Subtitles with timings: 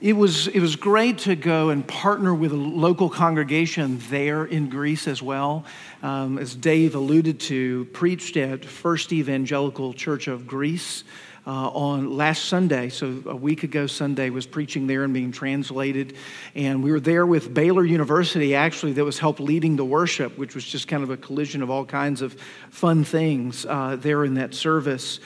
[0.00, 4.68] it was, it was great to go and partner with a local congregation there in
[4.68, 5.64] Greece as well.
[6.02, 11.04] Um, as Dave alluded to, preached at First Evangelical Church of Greece
[11.46, 12.88] uh, on last Sunday.
[12.88, 16.16] So a week ago, Sunday was preaching there and being translated.
[16.54, 20.54] And we were there with Baylor University, actually, that was help leading the worship, which
[20.54, 22.36] was just kind of a collision of all kinds of
[22.70, 25.20] fun things uh, there in that service.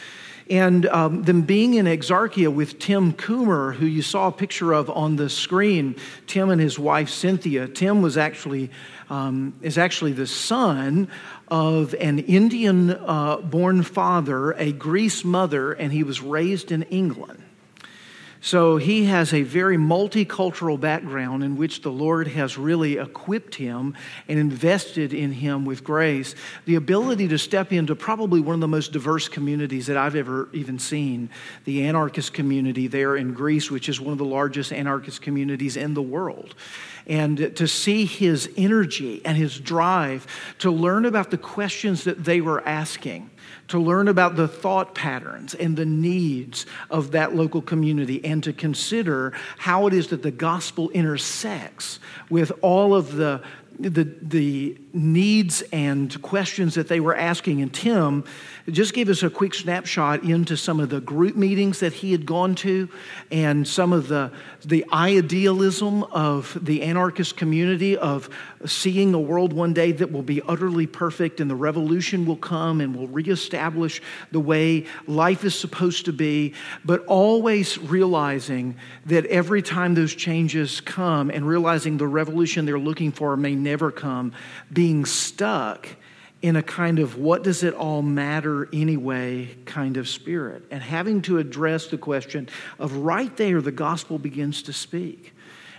[0.51, 4.89] And um, them being in Exarchia with Tim Coomer, who you saw a picture of
[4.89, 5.97] on the screen,
[6.27, 7.69] Tim and his wife Cynthia.
[7.69, 8.71] Tim was actually
[9.11, 11.09] um, is actually the son
[11.49, 17.43] of an Indian uh, born father, a Greece mother, and he was raised in England.
[18.41, 23.95] So he has a very multicultural background in which the Lord has really equipped him
[24.29, 26.35] and invested in him with grace.
[26.65, 30.49] The ability to step into probably one of the most diverse communities that I've ever
[30.53, 31.31] even seen.
[31.65, 35.95] The anarchist community there in Greece, which is one of the largest anarchist communities in
[35.95, 36.55] the world.
[37.09, 40.27] And to see his energy and his drive
[40.59, 43.31] to learn about the questions that they were asking,
[43.69, 48.53] to learn about the thought patterns and the needs of that local community, and to
[48.53, 53.43] consider how it is that the gospel intersects with all of the
[53.79, 57.63] the, the needs and questions that they were asking.
[57.63, 58.25] And Tim
[58.69, 62.27] just gave us a quick snapshot into some of the group meetings that he had
[62.27, 62.89] gone to
[63.31, 64.33] and some of the,
[64.65, 68.29] the idealism of the anarchist community of
[68.67, 72.81] seeing a world one day that will be utterly perfect and the revolution will come
[72.81, 76.53] and will reestablish the way life is supposed to be,
[76.85, 78.75] but always realizing
[79.07, 83.91] that every time those changes come and realizing the revolution they're looking for may never
[83.91, 84.33] come,
[84.73, 85.89] being stuck
[86.41, 91.21] in a kind of what does it all matter anyway kind of spirit, and having
[91.23, 95.35] to address the question of right there, the gospel begins to speak.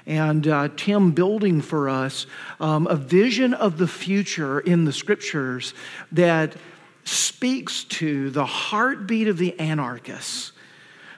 [0.05, 2.25] And uh, Tim building for us
[2.59, 5.73] um, a vision of the future in the scriptures
[6.11, 6.55] that
[7.03, 10.51] speaks to the heartbeat of the anarchist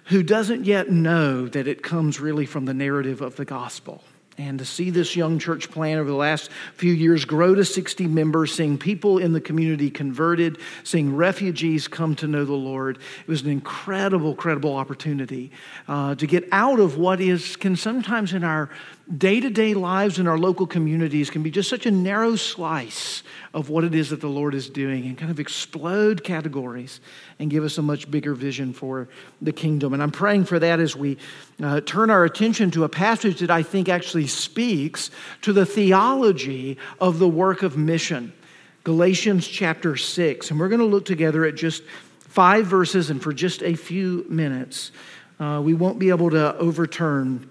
[0.06, 4.04] who doesn't yet know that it comes really from the narrative of the gospel.
[4.48, 8.08] And to see this young church plan over the last few years grow to 60
[8.08, 13.28] members, seeing people in the community converted, seeing refugees come to know the Lord, it
[13.28, 15.52] was an incredible, credible opportunity
[15.88, 18.70] uh, to get out of what is, can sometimes in our
[19.18, 23.24] day to day lives in our local communities can be just such a narrow slice
[23.54, 27.02] of what it is that the Lord is doing and kind of explode categories
[27.40, 29.10] and give us a much bigger vision for
[29.42, 29.94] the kingdom.
[29.94, 31.18] And I'm praying for that as we
[31.62, 36.78] uh, turn our attention to a passage that I think actually speaks to the theology
[37.00, 38.34] of the work of mission.
[38.84, 40.50] Galatians chapter 6.
[40.50, 41.84] And we're going to look together at just
[42.20, 44.92] five verses, and for just a few minutes,
[45.40, 47.50] uh, we won't be able to overturn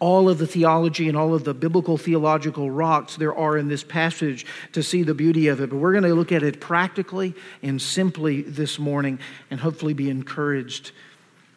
[0.00, 3.84] all of the theology and all of the biblical theological rocks there are in this
[3.84, 5.70] passage to see the beauty of it.
[5.70, 10.10] But we're going to look at it practically and simply this morning and hopefully be
[10.10, 10.92] encouraged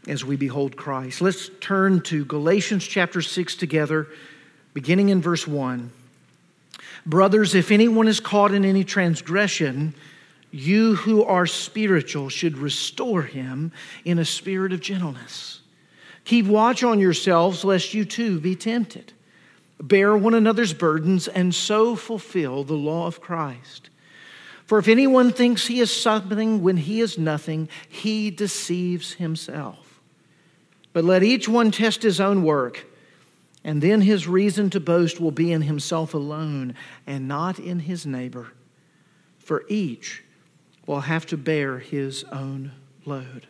[0.07, 1.21] as we behold Christ.
[1.21, 4.07] Let's turn to Galatians chapter 6 together,
[4.73, 5.91] beginning in verse 1.
[7.05, 9.95] Brothers, if anyone is caught in any transgression,
[10.51, 13.71] you who are spiritual should restore him
[14.03, 15.61] in a spirit of gentleness.
[16.25, 19.13] Keep watch on yourselves, lest you too be tempted.
[19.81, 23.89] Bear one another's burdens, and so fulfill the law of Christ.
[24.65, 29.99] For if anyone thinks he is something when he is nothing, he deceives himself.
[30.93, 32.85] But let each one test his own work,
[33.63, 36.75] and then his reason to boast will be in himself alone
[37.05, 38.53] and not in his neighbor.
[39.39, 40.23] For each
[40.85, 42.71] will have to bear his own
[43.05, 43.47] load.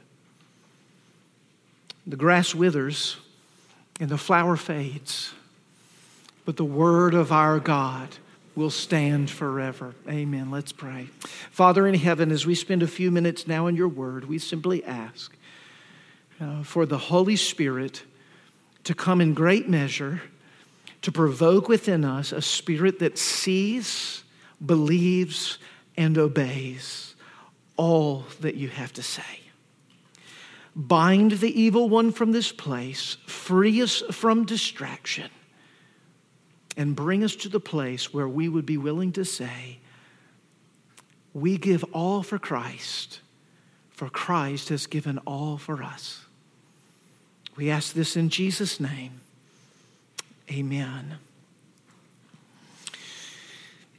[2.06, 3.18] The grass withers
[4.00, 5.34] and the flower fades,
[6.46, 8.10] but the word of our God
[8.56, 9.96] will stand forever.
[10.08, 10.52] Amen.
[10.52, 11.08] Let's pray.
[11.52, 14.84] Father in heaven, as we spend a few minutes now in your word, we simply
[14.84, 15.36] ask
[16.42, 18.04] uh, for the Holy Spirit
[18.84, 20.22] to come in great measure
[21.02, 24.24] to provoke within us a spirit that sees,
[24.66, 25.58] believes,
[25.98, 27.16] and obeys
[27.78, 29.43] all that you have to say
[30.76, 35.30] bind the evil one from this place, free us from distraction,
[36.76, 39.80] and bring us to the place where we would be willing to say,
[41.34, 43.20] We give all for Christ,
[43.92, 46.26] for Christ has given all for us.
[47.56, 49.22] We ask this in Jesus' name.
[50.52, 51.18] Amen.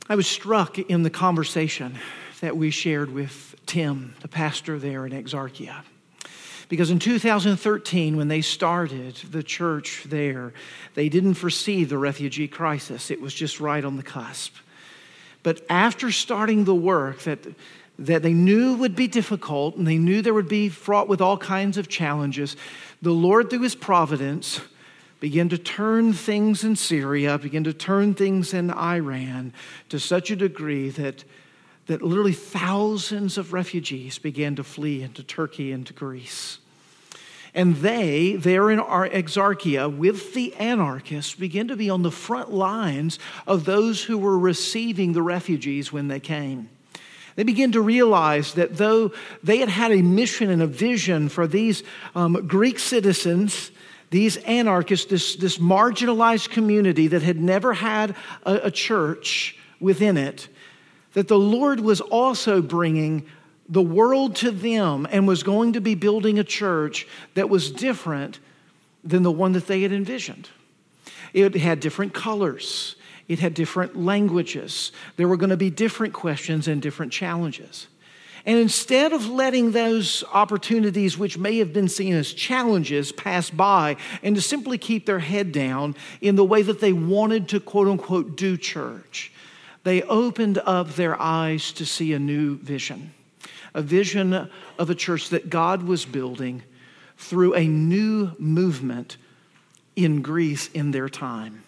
[0.09, 1.99] I was struck in the conversation
[2.41, 5.85] that we shared with Tim, the pastor there in Exarchia
[6.69, 10.53] Because in 2013, when they started the church there,
[10.95, 13.11] they didn't foresee the refugee crisis.
[13.11, 14.55] It was just right on the cusp.
[15.43, 17.41] But after starting the work that,
[17.99, 21.37] that they knew would be difficult and they knew there would be fraught with all
[21.37, 22.57] kinds of challenges,
[23.03, 24.61] the Lord, through his providence,
[25.21, 29.53] began to turn things in Syria, began to turn things in Iran
[29.91, 31.25] to such a degree that,
[31.87, 36.59] that literally thousands of refugees began to flee into Turkey and to Greece.
[37.55, 42.53] And they, there in our Exarchia, with the anarchists, begin to be on the front
[42.53, 46.69] lines of those who were receiving the refugees when they came.
[47.37, 51.47] They begin to realize that though they had had a mission and a vision for
[51.47, 51.83] these
[52.15, 53.71] um, Greek citizens,
[54.11, 58.15] these anarchists, this, this marginalized community that had never had
[58.45, 60.49] a, a church within it,
[61.15, 63.27] that the Lord was also bringing
[63.69, 68.39] the world to them and was going to be building a church that was different
[69.03, 70.51] than the one that they had envisioned.
[71.33, 72.97] It had different colors,
[73.27, 77.89] it had different languages, there were going to be different questions and different challenges.
[78.47, 83.97] And instead of letting those opportunities, which may have been seen as challenges, pass by
[84.23, 87.89] and to simply keep their head down in the way that they wanted to quote
[87.89, 89.33] unquote do church,
[89.85, 93.13] they opened up their eyes to see a new vision
[93.75, 94.49] a vision
[94.79, 96.63] of a church that God was building
[97.17, 99.17] through a new movement
[99.97, 101.65] in Greece in their time.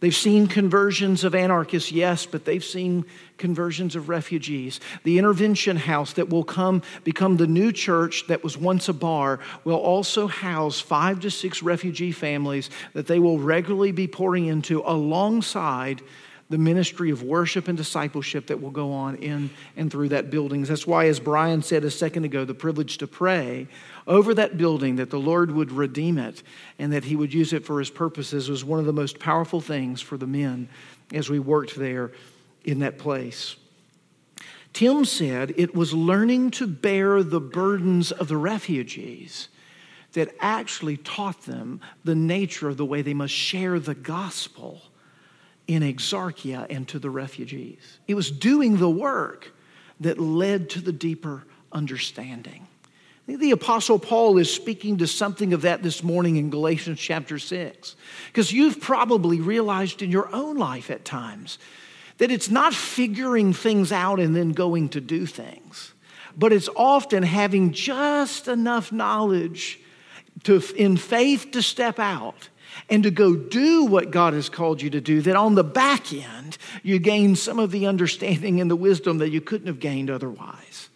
[0.00, 3.06] They've seen conversions of anarchists, yes, but they've seen
[3.38, 4.80] conversions of refugees.
[5.04, 9.40] The intervention house that will come become the new church that was once a bar
[9.64, 14.82] will also house five to six refugee families that they will regularly be pouring into
[14.84, 16.02] alongside
[16.48, 20.62] the ministry of worship and discipleship that will go on in and through that building.
[20.62, 23.66] That's why, as Brian said a second ago, the privilege to pray
[24.06, 26.42] over that building that the Lord would redeem it
[26.78, 29.60] and that He would use it for His purposes was one of the most powerful
[29.60, 30.68] things for the men
[31.12, 32.12] as we worked there
[32.64, 33.56] in that place.
[34.72, 39.48] Tim said it was learning to bear the burdens of the refugees
[40.12, 44.82] that actually taught them the nature of the way they must share the gospel
[45.66, 47.98] in Exarchia and to the refugees.
[48.06, 49.52] It was doing the work
[50.00, 52.66] that led to the deeper understanding.
[53.26, 57.96] The Apostle Paul is speaking to something of that this morning in Galatians chapter 6.
[58.28, 61.58] Because you've probably realized in your own life at times
[62.18, 65.92] that it's not figuring things out and then going to do things,
[66.36, 69.80] but it's often having just enough knowledge
[70.44, 72.48] to, in faith to step out
[72.88, 76.12] and to go do what God has called you to do, that on the back
[76.12, 80.10] end, you gain some of the understanding and the wisdom that you couldn't have gained
[80.10, 80.88] otherwise.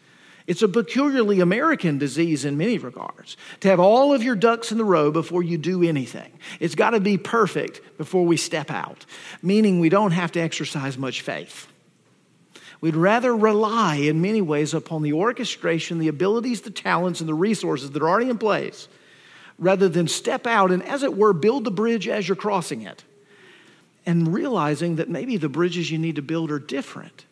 [0.46, 4.78] It's a peculiarly American disease in many regards to have all of your ducks in
[4.78, 6.32] the row before you do anything.
[6.58, 9.06] It's got to be perfect before we step out,
[9.42, 11.68] meaning we don't have to exercise much faith.
[12.80, 17.34] We'd rather rely in many ways upon the orchestration, the abilities, the talents, and the
[17.34, 18.88] resources that are already in place
[19.60, 23.04] rather than step out and, as it were, build the bridge as you're crossing it.
[24.06, 27.26] And realizing that maybe the bridges you need to build are different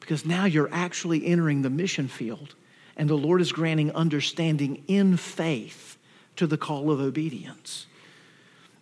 [0.00, 2.54] because now you're actually entering the mission field
[2.96, 5.98] and the Lord is granting understanding in faith
[6.36, 7.86] to the call of obedience.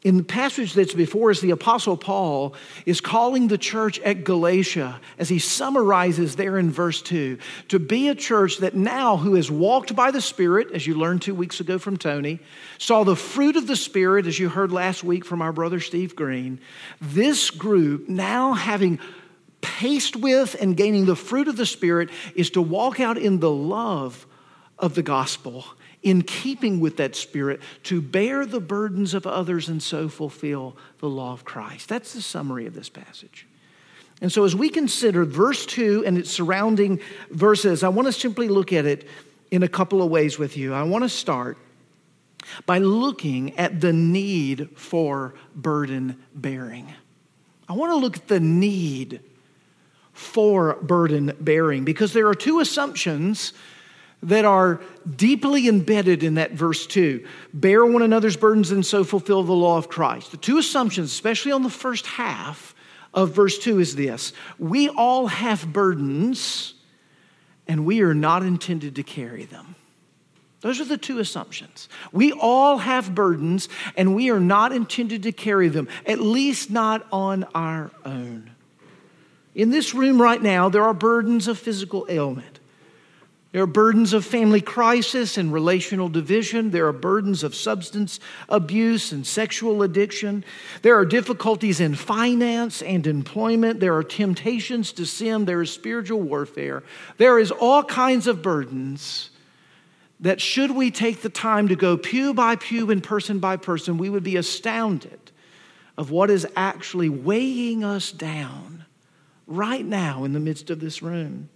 [0.02, 2.54] In the passage that's before us, the Apostle Paul
[2.86, 7.36] is calling the church at Galatia, as he summarizes there in verse 2,
[7.68, 11.20] to be a church that now, who has walked by the Spirit, as you learned
[11.20, 12.40] two weeks ago from Tony,
[12.78, 16.16] saw the fruit of the Spirit, as you heard last week from our brother Steve
[16.16, 16.60] Green.
[17.02, 19.00] This group, now having
[19.60, 23.50] paced with and gaining the fruit of the Spirit, is to walk out in the
[23.50, 24.26] love
[24.78, 25.66] of the gospel
[26.02, 31.08] in keeping with that spirit to bear the burdens of others and so fulfill the
[31.08, 31.88] law of Christ.
[31.88, 33.46] That's the summary of this passage.
[34.22, 38.48] And so, as we consider verse 2 and its surrounding verses, I want to simply
[38.48, 39.08] look at it
[39.50, 40.74] in a couple of ways with you.
[40.74, 41.56] I want to start
[42.66, 46.92] by looking at the need for burden bearing.
[47.68, 49.20] I want to look at the need
[50.12, 53.52] for burden bearing because there are two assumptions
[54.22, 54.80] that are
[55.16, 59.78] deeply embedded in that verse 2 bear one another's burdens and so fulfill the law
[59.78, 60.30] of Christ.
[60.30, 62.74] The two assumptions, especially on the first half
[63.14, 66.74] of verse 2, is this we all have burdens
[67.66, 69.74] and we are not intended to carry them.
[70.60, 71.88] Those are the two assumptions.
[72.12, 77.06] We all have burdens and we are not intended to carry them, at least not
[77.10, 78.50] on our own.
[79.54, 82.59] In this room right now, there are burdens of physical ailment.
[83.52, 86.70] There are burdens of family crisis and relational division.
[86.70, 90.44] There are burdens of substance abuse and sexual addiction.
[90.82, 93.80] There are difficulties in finance and employment.
[93.80, 95.46] There are temptations to sin.
[95.46, 96.84] There is spiritual warfare.
[97.16, 99.30] There is all kinds of burdens
[100.20, 103.98] that, should we take the time to go pew by pew and person by person,
[103.98, 105.32] we would be astounded
[105.98, 108.84] of what is actually weighing us down
[109.48, 111.48] right now in the midst of this room.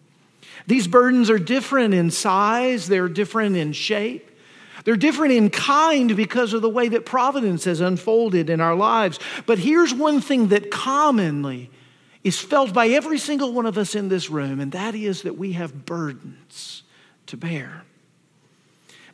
[0.67, 4.31] These burdens are different in size, they're different in shape.
[4.85, 9.19] They're different in kind because of the way that providence has unfolded in our lives.
[9.47, 11.71] But here's one thing that commonly
[12.23, 15.39] is felt by every single one of us in this room, and that is that
[15.39, 16.83] we have burdens
[17.27, 17.85] to bear.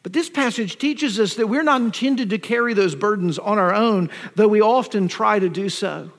[0.03, 3.75] But this passage teaches us that we're not intended to carry those burdens on our
[3.75, 6.11] own, though we often try to do so.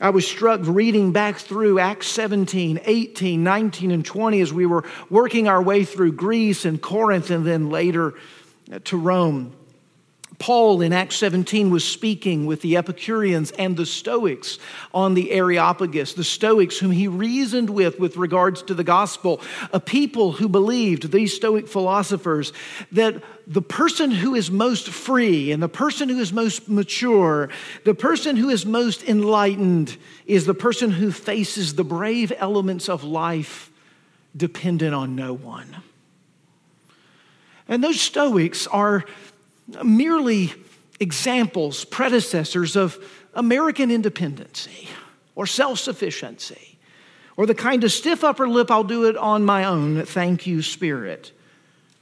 [0.00, 4.84] I was struck reading back through Acts 17, 18, 19, and 20 as we were
[5.10, 8.14] working our way through Greece and Corinth and then later
[8.72, 9.54] uh, to Rome.
[10.38, 14.58] Paul in Acts 17 was speaking with the Epicureans and the Stoics
[14.94, 19.42] on the Areopagus, the Stoics whom he reasoned with with regards to the gospel,
[19.74, 22.54] a people who believed, these Stoic philosophers,
[22.90, 27.50] that the person who is most free and the person who is most mature,
[27.84, 33.02] the person who is most enlightened, is the person who faces the brave elements of
[33.02, 33.72] life
[34.36, 35.66] dependent on no one.
[37.66, 39.04] And those Stoics are
[39.82, 40.52] merely
[41.00, 43.04] examples, predecessors of
[43.34, 44.88] American independency
[45.34, 46.78] or self sufficiency
[47.36, 50.62] or the kind of stiff upper lip, I'll do it on my own, thank you
[50.62, 51.32] spirit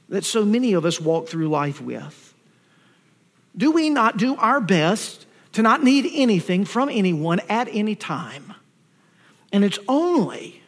[0.09, 2.33] that so many of us walk through life with.
[3.55, 8.53] Do we not do our best to not need anything from anyone at any time?
[9.51, 10.61] And it's only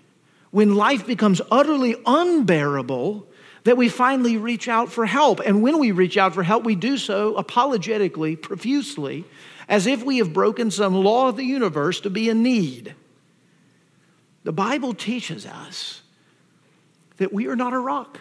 [0.51, 3.27] when life becomes utterly unbearable
[3.63, 5.39] that we finally reach out for help.
[5.39, 9.24] And when we reach out for help, we do so apologetically, profusely,
[9.69, 12.95] as if we have broken some law of the universe to be in need.
[14.43, 16.01] The Bible teaches us
[17.17, 18.19] that we are not a rock,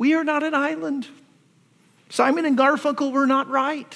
[0.00, 1.06] we are not an island.
[2.08, 3.94] Simon and Garfunkel were not right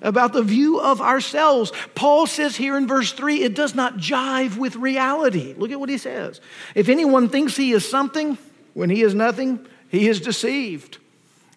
[0.00, 1.72] about the view of ourselves.
[1.96, 5.52] Paul says here in verse 3 it does not jive with reality.
[5.58, 6.40] Look at what he says.
[6.76, 8.38] If anyone thinks he is something,
[8.74, 10.98] when he is nothing, he is deceived.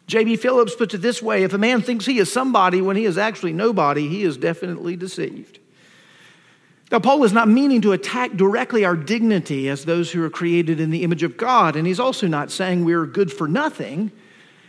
[0.07, 0.38] J.B.
[0.38, 3.19] Phillips puts it this way if a man thinks he is somebody when he is
[3.19, 5.60] actually nobody, he is definitely deceived.
[6.91, 10.79] Now, Paul is not meaning to attack directly our dignity as those who are created
[10.79, 14.12] in the image of God, and he's also not saying we're good for nothing.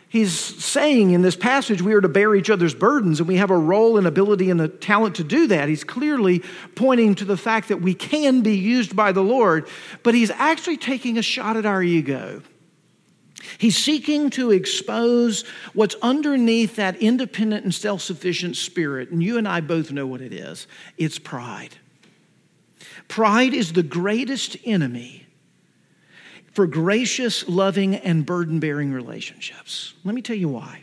[0.08, 3.50] He's saying in this passage we are to bear each other's burdens and we have
[3.50, 5.68] a role and ability and a talent to do that.
[5.68, 6.42] He's clearly
[6.74, 9.68] pointing to the fact that we can be used by the Lord,
[10.02, 12.42] but he's actually taking a shot at our ego.
[13.58, 15.44] He's seeking to expose
[15.74, 19.10] what's underneath that independent and self sufficient spirit.
[19.10, 21.76] And you and I both know what it is it's pride.
[23.08, 25.26] Pride is the greatest enemy
[26.52, 29.94] for gracious, loving, and burden bearing relationships.
[30.04, 30.82] Let me tell you why.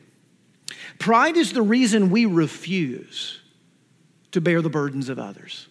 [1.00, 3.40] Pride is the reason we refuse
[4.32, 5.68] to bear the burdens of others.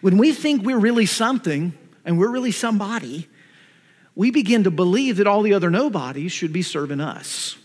[0.00, 1.72] When we think we're really something
[2.04, 3.28] and we're really somebody,
[4.14, 7.56] we begin to believe that all the other nobodies should be serving us.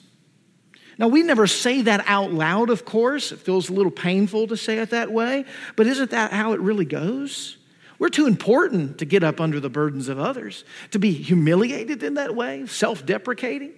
[0.98, 3.32] Now, we never say that out loud, of course.
[3.32, 6.62] It feels a little painful to say it that way, but isn't that how it
[6.62, 7.58] really goes?
[7.98, 12.16] We're too important to get up under the burdens of others, to be humiliated in
[12.16, 13.74] that way, self deprecating.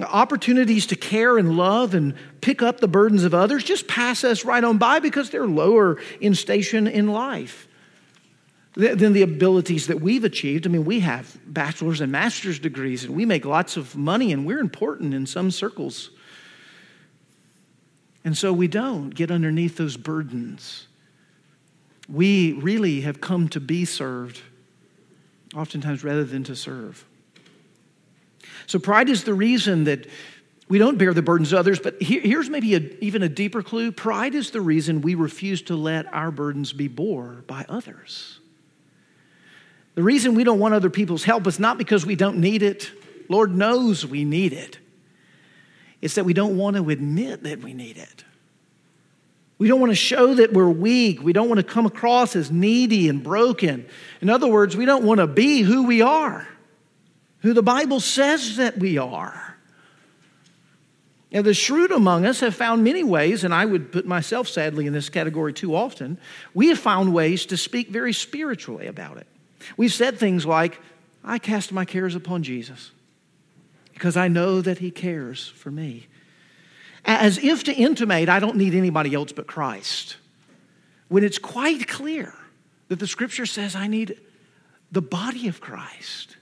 [0.00, 4.44] Opportunities to care and love and pick up the burdens of others just pass us
[4.44, 7.68] right on by because they're lower in station in life
[8.74, 10.66] than the abilities that we've achieved.
[10.66, 14.44] I mean, we have bachelor's and master's degrees and we make lots of money and
[14.44, 16.10] we're important in some circles.
[18.24, 20.88] And so we don't get underneath those burdens
[22.08, 24.42] we really have come to be served,
[25.54, 27.04] oftentimes rather than to serve.
[28.66, 30.06] So, pride is the reason that
[30.68, 33.92] we don't bear the burdens of others, but here's maybe a, even a deeper clue
[33.92, 38.40] pride is the reason we refuse to let our burdens be bore by others.
[39.94, 42.90] The reason we don't want other people's help is not because we don't need it.
[43.28, 44.78] Lord knows we need it.
[46.00, 48.24] It's that we don't want to admit that we need it.
[49.64, 51.22] We don't want to show that we're weak.
[51.22, 53.86] We don't want to come across as needy and broken.
[54.20, 56.46] In other words, we don't want to be who we are,
[57.38, 59.56] who the Bible says that we are.
[61.32, 64.86] Now, the shrewd among us have found many ways, and I would put myself sadly
[64.86, 66.18] in this category too often.
[66.52, 69.26] We have found ways to speak very spiritually about it.
[69.78, 70.78] We've said things like,
[71.24, 72.90] I cast my cares upon Jesus
[73.94, 76.08] because I know that He cares for me.
[77.04, 80.16] As if to intimate, I don't need anybody else but Christ.
[81.08, 82.32] When it's quite clear
[82.88, 84.18] that the scripture says I need
[84.90, 86.36] the body of Christ.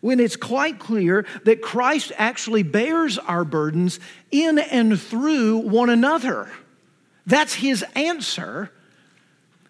[0.00, 6.50] When it's quite clear that Christ actually bears our burdens in and through one another.
[7.26, 8.72] That's his answer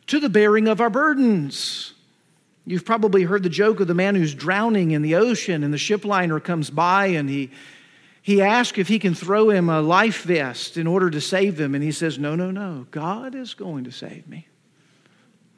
[0.07, 1.95] to the bearing of our burdens.
[2.65, 5.79] You've probably heard the joke of the man who's drowning in the ocean, and the
[5.79, 7.51] ship liner comes by and he,
[8.31, 11.75] he asks if he can throw him a life vest in order to save him.
[11.75, 12.87] And he says, No, no, no.
[12.93, 14.47] God is going to save me.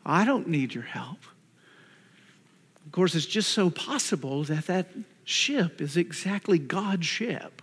[0.07, 1.19] I don't need your help.
[2.87, 4.89] Of course, it's just so possible that that
[5.25, 7.61] ship is exactly God's ship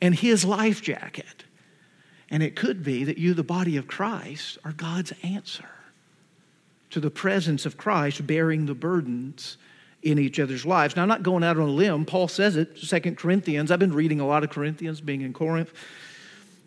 [0.00, 1.44] and his life jacket.
[2.30, 5.68] And it could be that you, the body of Christ, are God's answer
[6.90, 9.56] to the presence of Christ bearing the burdens
[10.02, 10.96] in each other's lives.
[10.96, 12.04] Now, I'm not going out on a limb.
[12.04, 13.70] Paul says it, Second Corinthians.
[13.70, 15.72] I've been reading a lot of Corinthians, being in Corinth.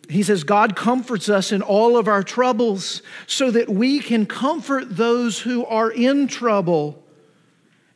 [0.09, 4.97] He says, God comforts us in all of our troubles so that we can comfort
[4.97, 7.01] those who are in trouble.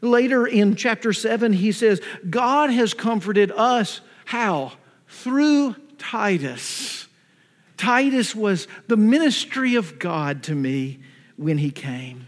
[0.01, 4.01] Later in chapter 7, he says, God has comforted us.
[4.25, 4.73] How?
[5.07, 7.07] Through Titus.
[7.75, 10.99] Titus was the ministry of God to me
[11.35, 12.27] when he came.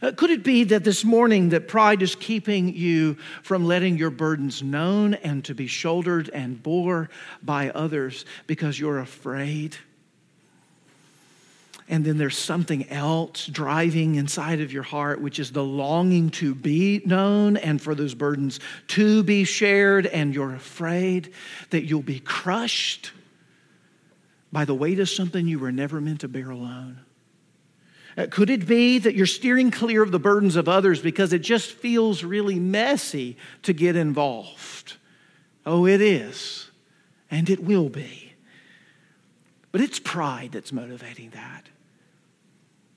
[0.00, 4.10] Uh, could it be that this morning that pride is keeping you from letting your
[4.10, 7.10] burdens known and to be shouldered and bore
[7.42, 9.76] by others because you're afraid?
[11.88, 16.54] And then there's something else driving inside of your heart, which is the longing to
[16.54, 20.06] be known and for those burdens to be shared.
[20.06, 21.34] And you're afraid
[21.70, 23.10] that you'll be crushed
[24.52, 27.00] by the weight of something you were never meant to bear alone.
[28.16, 31.40] Uh, could it be that you're steering clear of the burdens of others because it
[31.40, 34.96] just feels really messy to get involved?
[35.64, 36.70] Oh, it is,
[37.30, 38.32] and it will be.
[39.70, 41.68] But it's pride that's motivating that.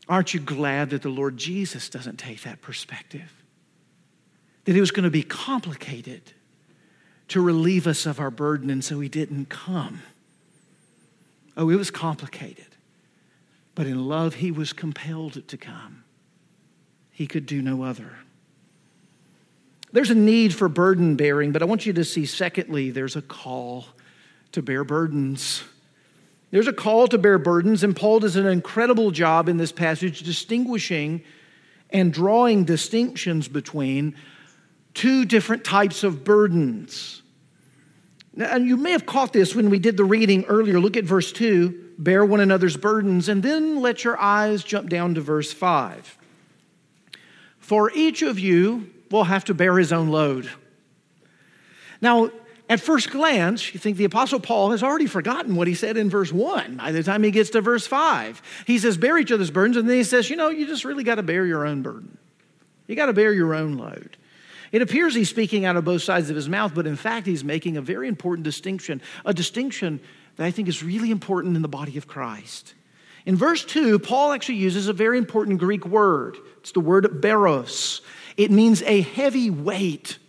[0.09, 3.31] Aren't you glad that the Lord Jesus doesn't take that perspective?
[4.65, 6.21] That it was going to be complicated
[7.29, 10.01] to relieve us of our burden, and so he didn't come.
[11.57, 12.74] Oh, it was complicated.
[13.75, 16.05] But in love, he was compelled to come.
[17.11, 18.13] He could do no other.
[19.91, 23.21] There's a need for burden bearing, but I want you to see, secondly, there's a
[23.21, 23.85] call
[24.53, 25.63] to bear burdens.
[26.51, 30.23] There's a call to bear burdens, and Paul does an incredible job in this passage
[30.23, 31.23] distinguishing
[31.89, 34.15] and drawing distinctions between
[34.93, 37.21] two different types of burdens.
[38.33, 40.79] Now, and you may have caught this when we did the reading earlier.
[40.79, 45.15] Look at verse 2 bear one another's burdens, and then let your eyes jump down
[45.15, 46.17] to verse 5.
[47.59, 50.49] For each of you will have to bear his own load.
[52.01, 52.31] Now,
[52.67, 56.09] at first glance, you think the Apostle Paul has already forgotten what he said in
[56.09, 58.41] verse 1 by the time he gets to verse 5.
[58.65, 61.03] He says, Bear each other's burdens, and then he says, You know, you just really
[61.03, 62.17] got to bear your own burden.
[62.87, 64.17] You got to bear your own load.
[64.71, 67.43] It appears he's speaking out of both sides of his mouth, but in fact, he's
[67.43, 69.99] making a very important distinction, a distinction
[70.35, 72.73] that I think is really important in the body of Christ.
[73.25, 76.37] In verse 2, Paul actually uses a very important Greek word.
[76.59, 78.01] It's the word baros.
[78.37, 80.19] It means a heavy weight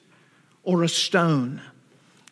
[0.63, 1.61] or a stone.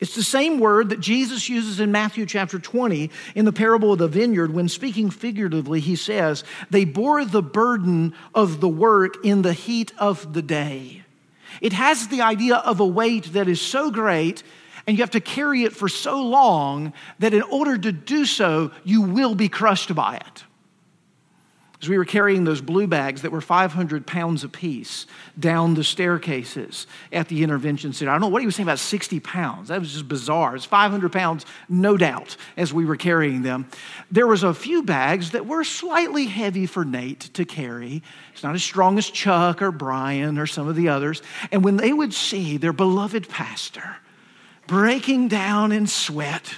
[0.01, 3.99] It's the same word that Jesus uses in Matthew chapter 20 in the parable of
[3.99, 9.43] the vineyard when speaking figuratively, he says, They bore the burden of the work in
[9.43, 11.05] the heat of the day.
[11.61, 14.43] It has the idea of a weight that is so great
[14.87, 18.71] and you have to carry it for so long that in order to do so,
[18.85, 20.45] you will be crushed by it.
[21.85, 25.07] As we were carrying those blue bags that were 500 pounds apiece
[25.39, 28.11] down the staircases at the intervention center.
[28.11, 29.69] I don't know what he was saying about 60 pounds.
[29.69, 30.57] That was just bizarre.
[30.57, 33.69] It's 500 pounds, no doubt, as we were carrying them.
[34.11, 38.03] There was a few bags that were slightly heavy for Nate to carry.
[38.33, 41.21] It's not as strong as Chuck or Brian or some of the others.
[41.53, 43.97] And when they would see their beloved pastor
[44.67, 46.55] breaking down in sweat,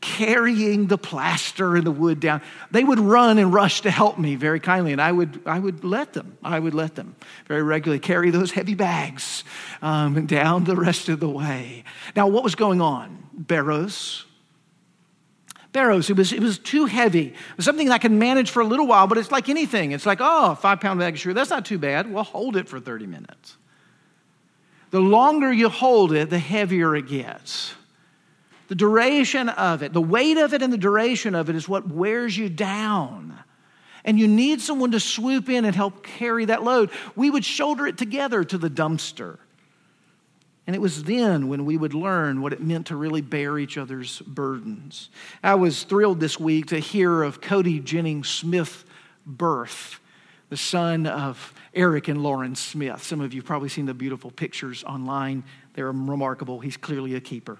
[0.00, 2.40] carrying the plaster and the wood down.
[2.70, 5.84] They would run and rush to help me very kindly, and I would, I would
[5.84, 6.38] let them.
[6.42, 7.16] I would let them
[7.46, 9.44] very regularly carry those heavy bags
[9.82, 11.84] um, down the rest of the way.
[12.14, 13.24] Now, what was going on?
[13.36, 14.24] Baros.
[15.72, 17.26] Baros, it was, it was too heavy.
[17.26, 19.92] It was something I could manage for a little while, but it's like anything.
[19.92, 22.10] It's like, oh, five pound bag of sugar, that's not too bad.
[22.10, 23.57] Well, hold it for 30 minutes.
[24.90, 27.74] The longer you hold it, the heavier it gets.
[28.68, 31.88] The duration of it, the weight of it and the duration of it is what
[31.88, 33.38] wears you down.
[34.08, 37.86] and you need someone to swoop in and help carry that load, we would shoulder
[37.86, 39.36] it together to the dumpster.
[40.66, 43.76] And it was then when we would learn what it meant to really bear each
[43.76, 45.10] other's burdens.
[45.42, 48.86] I was thrilled this week to hear of Cody Jennings Smith
[49.26, 50.00] birth,
[50.48, 53.02] the son of Eric and Lauren Smith.
[53.02, 55.44] Some of you probably seen the beautiful pictures online.
[55.74, 56.60] They're remarkable.
[56.60, 57.58] He's clearly a keeper.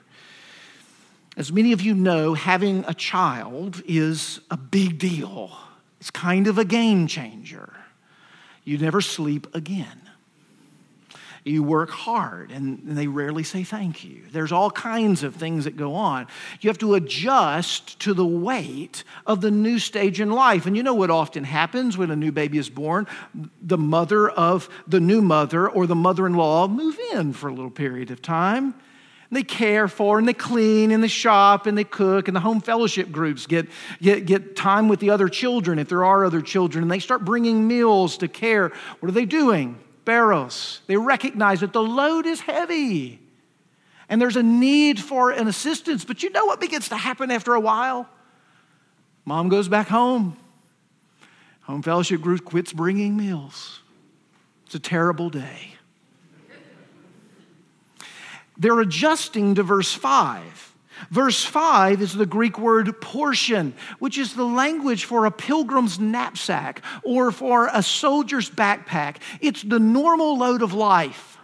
[1.37, 5.57] As many of you know, having a child is a big deal.
[6.01, 7.75] It's kind of a game changer.
[8.65, 10.08] You never sleep again.
[11.49, 14.23] You work hard, and they rarely say thank you.
[14.31, 16.27] There's all kinds of things that go on.
[16.61, 20.67] You have to adjust to the weight of the new stage in life.
[20.67, 23.07] And you know what often happens when a new baby is born?
[23.63, 27.53] The mother of the new mother or the mother in law move in for a
[27.53, 28.75] little period of time.
[29.31, 32.41] And they care for and they clean and they shop and they cook and the
[32.41, 33.69] home fellowship groups get,
[34.01, 37.25] get, get time with the other children if there are other children and they start
[37.25, 38.73] bringing meals to care.
[39.01, 39.79] What are they doing?
[40.87, 43.21] They recognize that the load is heavy
[44.09, 46.05] and there's a need for an assistance.
[46.05, 48.09] But you know what begins to happen after a while?
[49.25, 50.37] Mom goes back home.
[51.63, 53.83] Home fellowship group quits bringing meals.
[54.65, 55.75] It's a terrible day.
[58.57, 60.68] They're adjusting to verse 5.
[61.11, 66.83] Verse 5 is the Greek word phortion, which is the language for a pilgrim's knapsack
[67.03, 69.17] or for a soldier's backpack.
[69.41, 71.39] It's the normal load of life.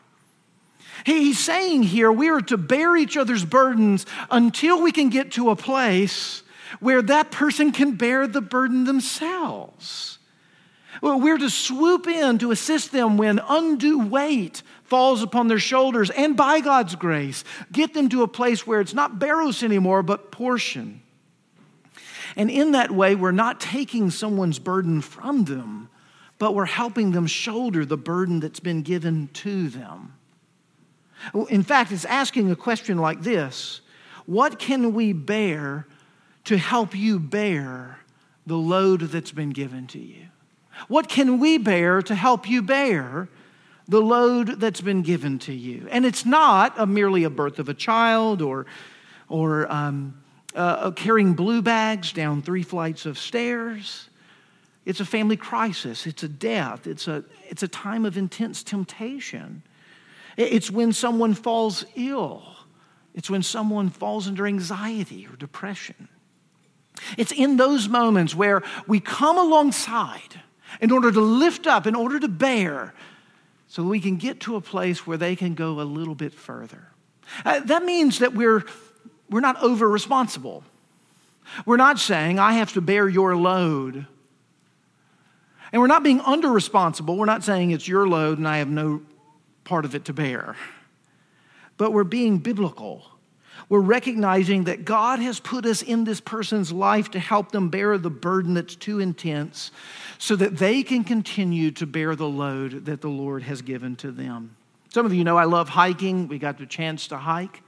[1.05, 5.51] He's saying here we are to bear each other's burdens until we can get to
[5.51, 6.43] a place
[6.81, 10.19] where that person can bear the burden themselves.
[11.03, 16.37] We're to swoop in to assist them when undue weight falls upon their shoulders, and
[16.37, 17.43] by God's grace,
[17.73, 20.99] get them to a place where it's not baros anymore, but phortion.
[22.37, 25.89] And in that way, we're not taking someone's burden from them,
[26.39, 30.15] but we're helping them shoulder the burden that's been given to them.
[31.49, 33.81] In fact, it's asking a question like this
[34.27, 35.87] What can we bear
[36.45, 38.01] to help you bear
[38.47, 40.27] the load that's been given to you?
[40.89, 43.29] What can we bear to help you bear
[43.89, 45.87] the load that's been given to you.
[45.91, 48.67] And it's not a merely a birth of a child or,
[49.29, 50.23] or um,
[50.55, 54.09] uh, carrying blue bags down three flights of stairs.
[54.85, 56.07] It's a family crisis.
[56.07, 56.87] It's a death.
[56.87, 59.63] It's a, it's a time of intense temptation.
[60.37, 62.43] It's when someone falls ill.
[63.15, 66.09] It's when someone falls under anxiety or depression.
[67.17, 70.41] It's in those moments where we come alongside
[70.81, 72.95] in order to lift up, in order to bear,
[73.75, 76.87] so we can get to a place where they can go a little bit further.
[77.45, 78.65] Uh, that means that we're,
[79.29, 80.63] we're not over responsible.
[81.67, 84.07] We're not saying, I have to bear your load.
[85.73, 87.17] And we're not being under responsible.
[87.17, 89.03] We're not saying it's your load and I have no
[89.65, 90.55] part of it to bear.
[91.77, 93.05] But we're being biblical.
[93.69, 97.99] We're recognizing that God has put us in this person's life to help them bear
[97.99, 99.73] the burden that's too intense
[100.19, 104.11] so that they can continue to bear the load that the Lord has given to
[104.11, 104.57] them.
[104.91, 106.29] Some of you know I love hiking.
[106.29, 107.63] We got the chance to hike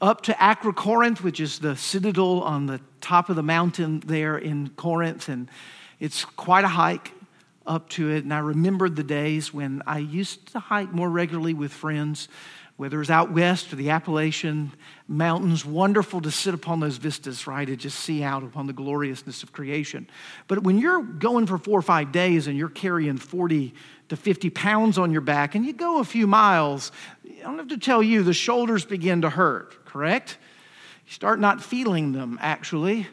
[0.00, 4.68] up to Acrocorinth, which is the citadel on the top of the mountain there in
[4.70, 5.28] Corinth.
[5.28, 5.48] And
[6.00, 7.12] it's quite a hike
[7.66, 8.24] up to it.
[8.24, 12.28] And I remembered the days when I used to hike more regularly with friends
[12.76, 14.72] whether it's out west or the Appalachian
[15.08, 19.42] Mountains, wonderful to sit upon those vistas, right, and just see out upon the gloriousness
[19.42, 20.06] of creation.
[20.46, 23.72] But when you're going for four or five days and you're carrying 40
[24.08, 26.92] to 50 pounds on your back and you go a few miles,
[27.24, 30.36] I don't have to tell you, the shoulders begin to hurt, correct?
[31.06, 33.06] You start not feeling them, actually.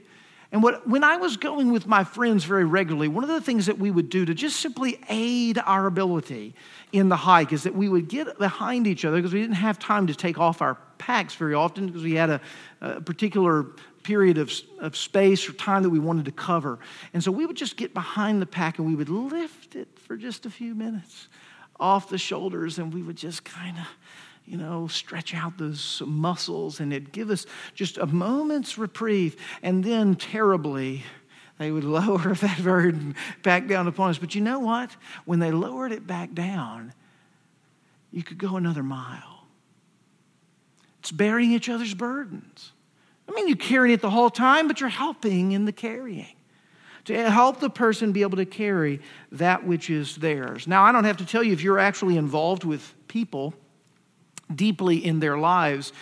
[0.54, 3.66] And what, when I was going with my friends very regularly, one of the things
[3.66, 6.54] that we would do to just simply aid our ability
[6.92, 9.80] in the hike is that we would get behind each other because we didn't have
[9.80, 12.42] time to take off our packs very often because we had a,
[12.82, 13.64] a particular
[14.04, 16.78] period of, of space or time that we wanted to cover.
[17.16, 20.16] And so we would just get behind the pack and we would lift it for
[20.16, 21.30] just a few minutes
[21.80, 23.88] off the shoulders and we would just kind of
[24.46, 29.38] you know, stretch out those muscles and it'd give us just a moment's reprieve.
[29.62, 31.04] And then, terribly,
[31.58, 34.18] they would lower that burden back down upon us.
[34.18, 34.96] But you know what?
[35.26, 36.94] When they lowered it back down,
[38.12, 39.48] you could go another mile.
[41.00, 42.72] It's bearing each other's burdens.
[43.28, 46.36] I mean, you're carrying it the whole time, but you're helping in the carrying
[47.06, 49.02] to help the person be able to carry
[49.32, 50.68] that which is theirs.
[50.68, 53.54] Now, I don't have to tell you if you're actually involved with people
[54.54, 55.94] deeply in their lives,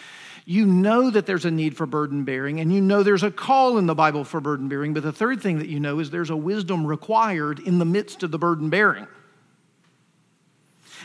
[0.45, 3.77] You know that there's a need for burden bearing, and you know there's a call
[3.77, 4.93] in the Bible for burden bearing.
[4.93, 8.23] But the third thing that you know is there's a wisdom required in the midst
[8.23, 9.07] of the burden bearing.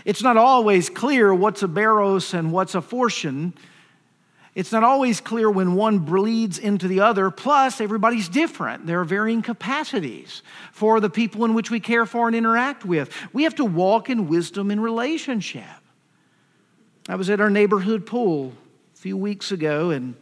[0.04, 3.52] It's not always clear what's a baros and what's a phortion.
[4.54, 7.30] It's not always clear when one bleeds into the other.
[7.30, 8.86] Plus, everybody's different.
[8.86, 13.10] There are varying capacities for the people in which we care for and interact with.
[13.34, 15.64] We have to walk in wisdom in relationship.
[17.08, 18.52] I was at our neighborhood pool
[18.94, 20.16] a few weeks ago, and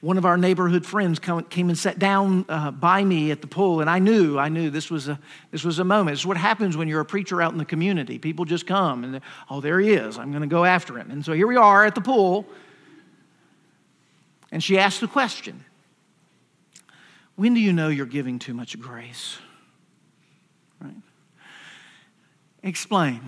[0.00, 3.80] one of our neighborhood friends came and sat down uh, by me at the pool,
[3.80, 5.20] and I knew, I knew this was a
[5.52, 6.14] this was a moment.
[6.14, 8.18] This is what happens when you're a preacher out in the community.
[8.18, 10.18] People just come and oh, there he is.
[10.18, 11.10] I'm going to go after him.
[11.10, 12.46] And so here we are at the pool,
[14.50, 15.64] and she asked the question:
[17.36, 19.38] When do you know you're giving too much grace?
[20.80, 20.96] Right?
[22.64, 23.20] Explain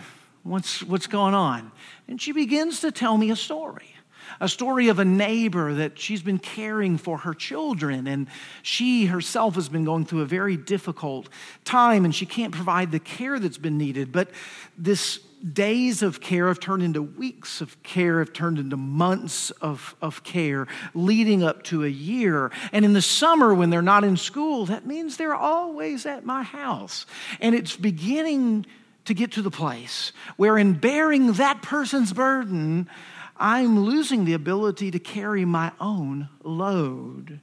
[0.42, 1.72] what's what's going on,
[2.08, 3.92] and she begins to tell me a story
[4.40, 8.28] a story of a neighbor that she's been caring for her children, and
[8.62, 11.28] she herself has been going through a very difficult
[11.64, 14.12] time, and she can't provide the care that's been needed.
[14.12, 14.30] But
[14.76, 15.18] this
[15.52, 20.22] days of care have turned into weeks of care, have turned into months of, of
[20.22, 22.52] care, leading up to a year.
[22.72, 26.44] And in the summer, when they're not in school, that means they're always at my
[26.44, 27.06] house.
[27.40, 28.66] And it's beginning
[29.04, 32.88] to get to the place where, in bearing that person's burden,
[33.36, 37.40] I'm losing the ability to carry my own load.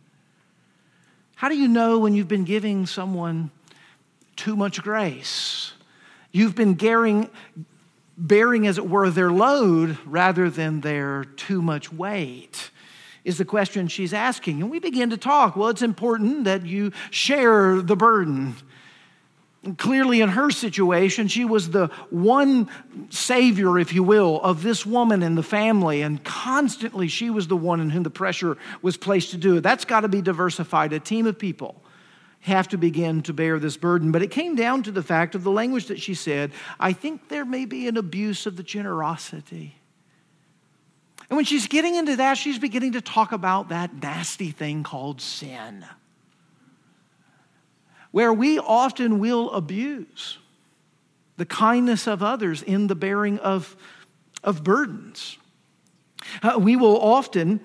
[1.36, 3.52] How do you know when you've been giving someone
[4.36, 5.74] too much grace?
[6.32, 7.30] You've been bearing,
[8.17, 12.72] bearing, as it were, their load rather than their too much weight
[13.26, 14.62] is the question she's asking.
[14.62, 15.56] And we begin to talk.
[15.56, 18.56] Well, it's important that you share the burden.
[19.78, 22.69] Clearly, in her situation, she was the one
[23.10, 27.58] savior, if you will, of this woman and the family, and constantly she was the
[27.58, 29.62] one in whom the pressure was placed to do it.
[29.62, 30.93] That's got to be diversified.
[30.93, 31.84] A team of people
[32.41, 34.13] have to begin to bear this burden.
[34.13, 37.28] But it came down to the fact of the language that she said I think
[37.28, 39.76] there may be an abuse of the generosity.
[41.30, 45.19] And when she's getting into that, she's beginning to talk about that nasty thing called
[45.19, 45.86] sin
[48.12, 50.38] where we often will abuse
[51.38, 53.76] the kindness of others in the bearing of,
[54.43, 55.38] of burdens.
[56.43, 57.60] Uh, we will often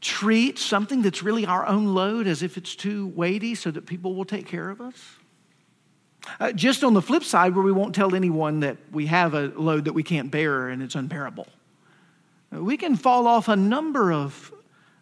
[0.00, 4.14] treat something that's really our own load as if it's too weighty so that people
[4.14, 4.94] will take care of us.
[6.40, 9.52] Uh, just on the flip side, where we won't tell anyone that we have a
[9.56, 11.46] load that we can't bear and it's unbearable.
[12.54, 14.52] Uh, we can fall off a number of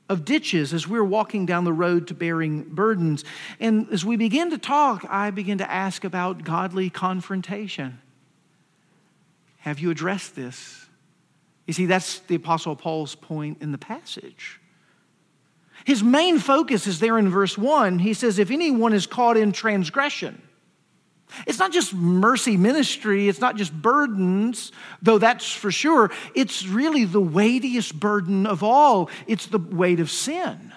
[0.08, 3.24] of ditches as we're walking down the road to bearing burdens.
[3.58, 8.00] And as we begin to talk, I begin to ask about godly confrontation.
[9.58, 10.86] Have you addressed this?
[11.66, 14.60] You see, that's the Apostle Paul's point in the passage.
[15.84, 17.98] His main focus is there in verse 1.
[17.98, 20.40] He says, If anyone is caught in transgression,
[21.46, 26.10] it's not just mercy ministry, it's not just burdens, though that's for sure.
[26.34, 30.72] It's really the weightiest burden of all it's the weight of sin.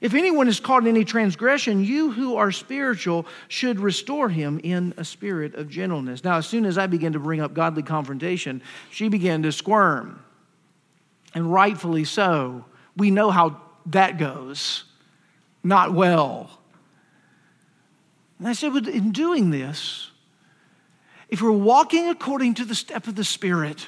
[0.00, 4.94] If anyone is caught in any transgression, you who are spiritual should restore him in
[4.96, 6.24] a spirit of gentleness.
[6.24, 10.24] Now, as soon as I began to bring up godly confrontation, she began to squirm.
[11.34, 12.64] And rightfully so.
[12.96, 14.84] We know how that goes.
[15.62, 16.59] Not well.
[18.40, 20.10] And I said, but in doing this,
[21.28, 23.86] if we're walking according to the step of the Spirit,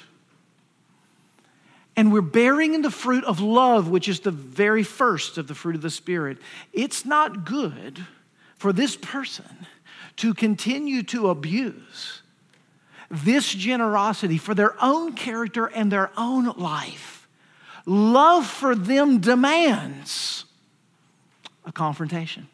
[1.96, 5.54] and we're bearing in the fruit of love, which is the very first of the
[5.54, 6.36] fruit of the Spirit,
[6.74, 8.04] it's not good
[8.58, 9.66] for this person
[10.16, 12.20] to continue to abuse
[13.10, 17.26] this generosity for their own character and their own life.
[17.86, 20.44] Love for them demands
[21.64, 22.48] a confrontation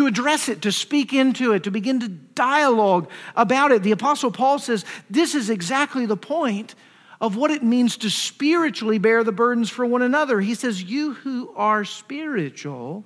[0.00, 3.82] to address it, to speak into it, to begin to dialogue about it.
[3.82, 6.74] The Apostle Paul says this is exactly the point
[7.20, 10.40] of what it means to spiritually bear the burdens for one another.
[10.40, 13.04] He says, You who are spiritual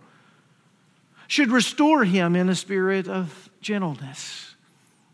[1.27, 4.55] should restore him in a spirit of gentleness.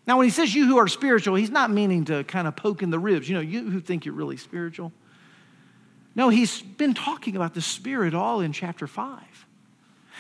[0.07, 2.83] Now, when he says you who are spiritual, he's not meaning to kind of poke
[2.83, 3.27] in the ribs.
[3.27, 4.93] You know, you who think you're really spiritual.
[6.14, 9.47] No, he's been talking about the Spirit all in chapter 5.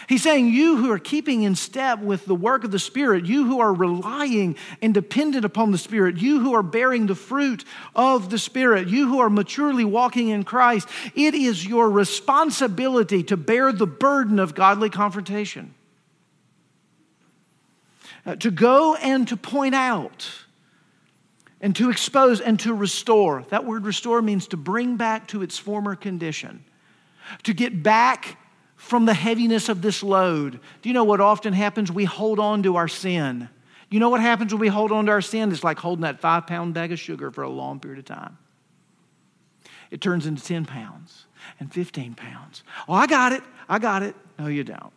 [0.08, 3.46] He's saying, You who are keeping in step with the work of the Spirit, you
[3.46, 8.30] who are relying and dependent upon the Spirit, you who are bearing the fruit of
[8.30, 13.72] the Spirit, you who are maturely walking in Christ, it is your responsibility to bear
[13.72, 15.74] the burden of godly confrontation.
[18.26, 20.30] Uh, to go and to point out
[21.60, 23.44] and to expose and to restore.
[23.50, 26.64] That word restore means to bring back to its former condition,
[27.44, 28.36] to get back
[28.90, 30.58] from the heaviness of this load.
[30.82, 31.92] Do you know what often happens?
[31.92, 33.48] We hold on to our sin.
[33.88, 35.52] You know what happens when we hold on to our sin?
[35.52, 38.36] It's like holding that five pound bag of sugar for a long period of time.
[39.92, 41.26] It turns into 10 pounds
[41.60, 42.64] and 15 pounds.
[42.88, 43.42] Oh, I got it.
[43.68, 44.16] I got it.
[44.38, 44.92] No, you don't.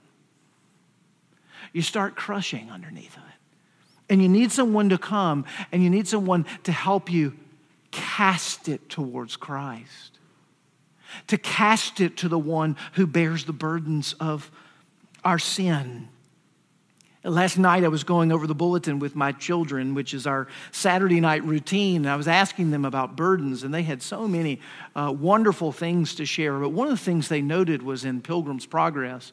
[1.71, 4.11] You start crushing underneath of it.
[4.11, 7.33] And you need someone to come and you need someone to help you
[7.91, 10.12] cast it towards Christ,
[11.27, 14.51] to cast it to the one who bears the burdens of
[15.23, 16.07] our sin.
[17.25, 21.21] Last night, I was going over the bulletin with my children, which is our Saturday
[21.21, 22.03] night routine.
[22.03, 24.59] And I was asking them about burdens, and they had so many
[24.93, 26.59] uh, wonderful things to share.
[26.59, 29.31] But one of the things they noted was in Pilgrim's Progress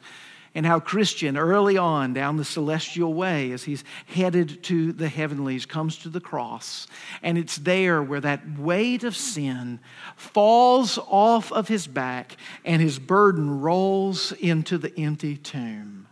[0.53, 5.65] and how Christian, early on down the celestial way, as he's headed to the heavenlies,
[5.65, 6.87] comes to the cross.
[7.23, 9.79] And it's there where that weight of sin
[10.17, 12.35] falls off of his back
[12.65, 16.07] and his burden rolls into the empty tomb.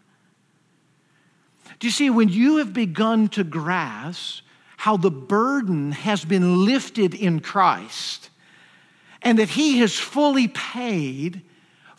[1.80, 4.44] Do you see, when you have begun to grasp
[4.78, 8.30] how the burden has been lifted in Christ
[9.22, 11.42] and that he has fully paid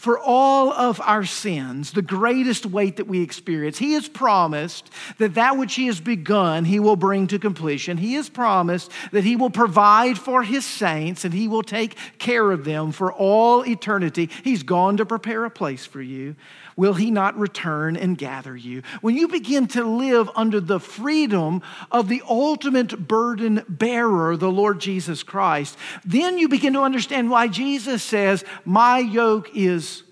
[0.00, 3.76] for all of our sins, the greatest weight that we experience.
[3.76, 7.98] He has promised that that which He has begun, He will bring to completion.
[7.98, 12.50] He has promised that He will provide for His saints and He will take care
[12.50, 14.30] of them for all eternity.
[14.42, 16.34] He's gone to prepare a place for you
[16.80, 18.82] will he not return and gather you?
[19.02, 24.80] When you begin to live under the freedom of the ultimate burden bearer, the Lord
[24.80, 30.04] Jesus Christ, then you begin to understand why Jesus says, My yoke is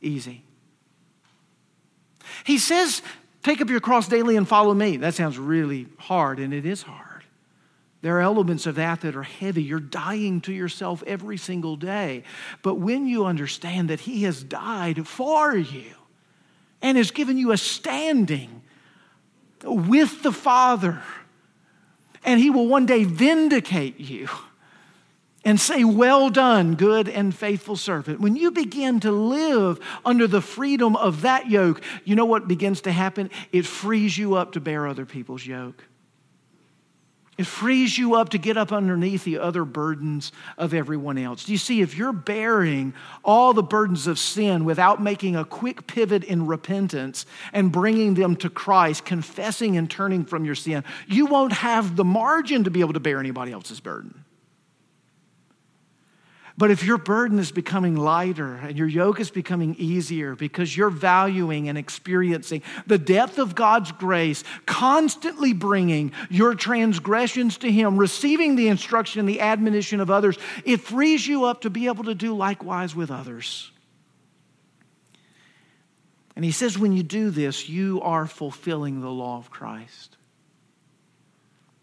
[0.00, 0.44] easy.
[2.44, 3.02] He says,
[3.42, 4.98] Take up your cross daily and follow me.
[4.98, 7.24] That sounds really hard, and it is hard.
[8.00, 9.64] There are elements of that that are heavy.
[9.64, 12.22] You're dying to yourself every single day.
[12.62, 15.94] But when you understand that He has died for you,
[16.82, 18.62] and has given you a standing
[19.64, 21.02] with the Father.
[22.24, 24.28] And He will one day vindicate you
[25.44, 28.20] and say, Well done, good and faithful servant.
[28.20, 32.80] When you begin to live under the freedom of that yoke, you know what begins
[32.82, 33.30] to happen?
[33.52, 35.84] It frees you up to bear other people's yoke.
[37.38, 41.44] It frees you up to get up underneath the other burdens of everyone else.
[41.44, 42.92] Do you see, if you're bearing
[43.24, 48.36] all the burdens of sin without making a quick pivot in repentance and bringing them
[48.36, 52.80] to Christ, confessing and turning from your sin, you won't have the margin to be
[52.80, 54.21] able to bear anybody else's burden.
[56.58, 60.90] But if your burden is becoming lighter and your yoke is becoming easier because you're
[60.90, 68.56] valuing and experiencing the depth of God's grace, constantly bringing your transgressions to Him, receiving
[68.56, 72.14] the instruction and the admonition of others, it frees you up to be able to
[72.14, 73.70] do likewise with others.
[76.36, 80.18] And He says, when you do this, you are fulfilling the law of Christ.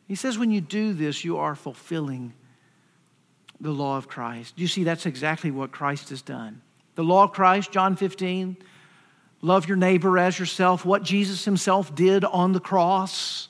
[0.07, 2.33] He says, when you do this, you are fulfilling
[3.61, 4.53] the law of Christ.
[4.57, 6.61] You see, that's exactly what Christ has done.
[6.95, 8.57] The law of Christ, John 15,
[9.41, 13.49] love your neighbor as yourself, what Jesus himself did on the cross.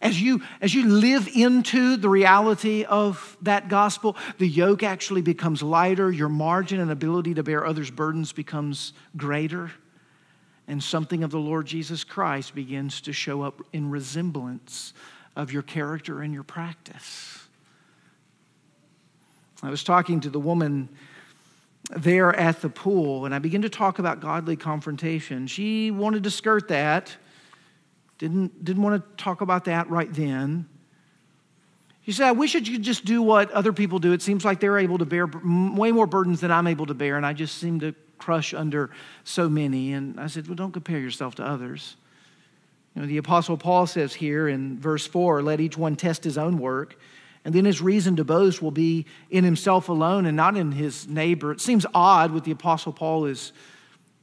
[0.00, 5.62] As you, as you live into the reality of that gospel, the yoke actually becomes
[5.62, 9.70] lighter, your margin and ability to bear others' burdens becomes greater,
[10.68, 14.92] and something of the Lord Jesus Christ begins to show up in resemblance
[15.36, 17.43] of your character and your practice.
[19.64, 20.88] I was talking to the woman
[21.90, 25.46] there at the pool, and I began to talk about godly confrontation.
[25.46, 27.14] She wanted to skirt that,
[28.18, 30.68] didn't, didn't want to talk about that right then.
[32.04, 34.12] She said, I wish that you could just do what other people do.
[34.12, 37.16] It seems like they're able to bear way more burdens than I'm able to bear,
[37.16, 38.90] and I just seem to crush under
[39.24, 39.94] so many.
[39.94, 41.96] And I said, Well, don't compare yourself to others.
[42.94, 46.38] You know, the Apostle Paul says here in verse 4 let each one test his
[46.38, 46.96] own work
[47.44, 51.06] and then his reason to boast will be in himself alone and not in his
[51.06, 51.52] neighbor.
[51.52, 53.52] It seems odd what the Apostle Paul is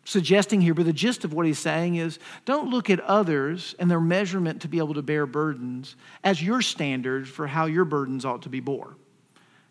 [0.05, 3.91] suggesting here, but the gist of what he's saying is don't look at others and
[3.91, 8.25] their measurement to be able to bear burdens as your standard for how your burdens
[8.25, 8.95] ought to be bore.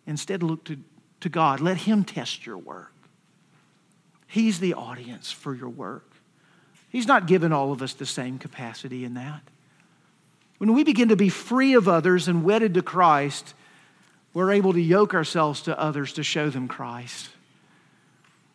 [0.07, 0.79] Instead, look to,
[1.21, 1.61] to God.
[1.61, 2.93] Let Him test your work.
[4.27, 6.13] He's the audience for your work.
[6.89, 9.43] He's not given all of us the same capacity in that.
[10.61, 13.55] When we begin to be free of others and wedded to Christ,
[14.35, 17.31] we're able to yoke ourselves to others to show them Christ.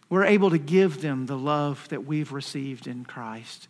[0.08, 3.68] We're able to give them the love that we've received in Christ.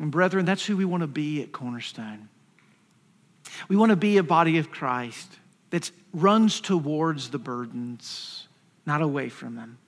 [0.00, 2.28] And, brethren, that's who we want to be at Cornerstone.
[3.68, 5.38] We want to be a body of Christ
[5.70, 8.48] that runs towards the burdens,
[8.86, 9.78] not away from them.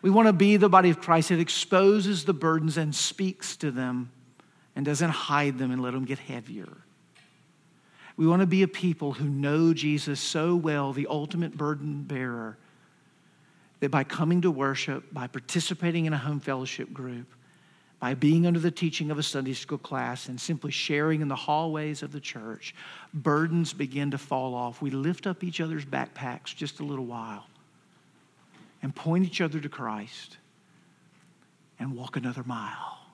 [0.00, 3.70] We want to be the body of Christ that exposes the burdens and speaks to
[3.70, 4.12] them
[4.76, 6.68] and doesn't hide them and let them get heavier.
[8.16, 12.56] We want to be a people who know Jesus so well, the ultimate burden bearer,
[13.80, 17.26] that by coming to worship, by participating in a home fellowship group,
[18.00, 21.36] by being under the teaching of a Sunday school class and simply sharing in the
[21.36, 22.74] hallways of the church,
[23.14, 24.82] burdens begin to fall off.
[24.82, 27.46] We lift up each other's backpacks just a little while
[28.82, 30.36] and point each other to Christ
[31.78, 33.05] and walk another mile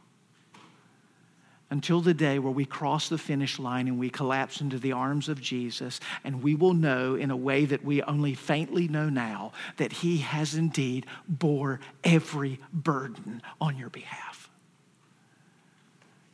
[1.73, 5.31] until the day where we cross the finish line and we collapse into the arms
[5.31, 9.53] of Jesus, and we will know in a way that we only faintly know now
[9.79, 14.51] that He has indeed bore every burden on your behalf.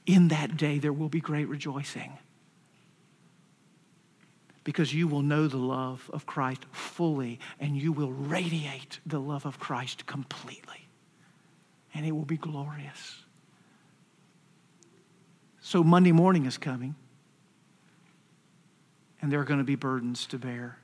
[0.06, 2.18] In that day, there will be great rejoicing
[4.64, 9.46] because you will know the love of Christ fully and you will radiate the love
[9.46, 10.88] of Christ completely.
[11.94, 13.22] And it will be glorious.
[15.68, 16.94] So Monday morning is coming,
[19.20, 20.78] and there are going to be burdens to bear.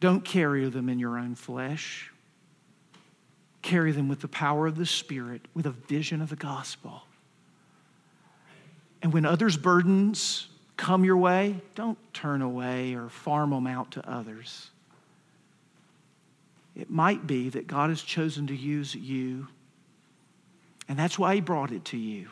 [0.00, 2.10] Don't carry them in your own flesh.
[3.60, 7.02] Carry them with the power of the Spirit, with a vision of the gospel.
[9.02, 10.48] And when others' burdens
[10.78, 14.70] come your way, don't turn away or farm them out to others.
[16.74, 19.48] It might be that God has chosen to use you
[20.88, 22.28] and that's why he brought it to you.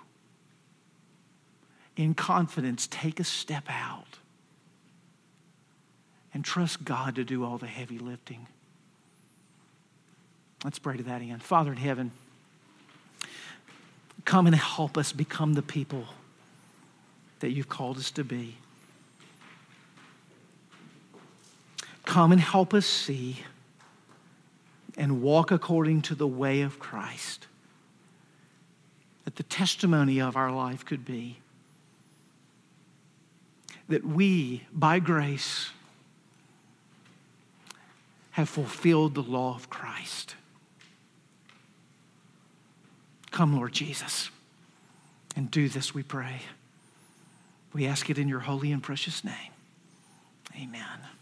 [1.96, 4.18] In confidence, take a step out
[6.32, 8.46] and trust God to do all the heavy lifting.
[10.64, 11.42] Let's pray to that end.
[11.42, 12.12] Father in heaven,
[14.24, 16.04] come and help us become the people
[17.40, 18.56] that you've called us to be.
[22.04, 23.38] Come and help us see
[24.96, 27.46] and walk according to the way of Christ
[29.26, 31.38] that the testimony of our life could be
[33.88, 35.70] that we, by grace,
[38.32, 40.36] have fulfilled the law of Christ.
[43.32, 44.30] Come, Lord Jesus,
[45.34, 46.42] and do this, we pray.
[47.72, 49.52] We ask it in your holy and precious name.
[50.56, 51.15] Amen.